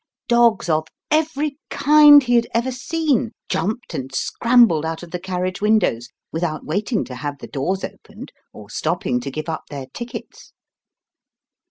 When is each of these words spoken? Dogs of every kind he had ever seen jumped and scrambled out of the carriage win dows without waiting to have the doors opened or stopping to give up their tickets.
Dogs 0.27 0.67
of 0.67 0.87
every 1.11 1.59
kind 1.69 2.23
he 2.23 2.33
had 2.33 2.47
ever 2.55 2.71
seen 2.71 3.33
jumped 3.49 3.93
and 3.93 4.11
scrambled 4.11 4.83
out 4.83 5.03
of 5.03 5.11
the 5.11 5.19
carriage 5.19 5.61
win 5.61 5.77
dows 5.77 6.09
without 6.31 6.65
waiting 6.65 7.05
to 7.05 7.13
have 7.13 7.37
the 7.37 7.45
doors 7.45 7.83
opened 7.83 8.31
or 8.51 8.67
stopping 8.67 9.19
to 9.19 9.29
give 9.29 9.47
up 9.47 9.65
their 9.69 9.85
tickets. 9.93 10.53